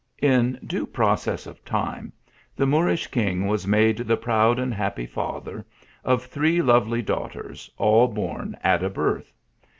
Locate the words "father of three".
5.05-6.59